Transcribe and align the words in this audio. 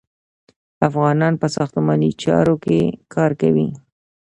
افغانان 0.87 1.33
په 1.41 1.47
ساختماني 1.55 2.11
چارو 2.23 2.55
کې 2.63 2.79
کار 3.13 3.31
کوي. 3.41 3.67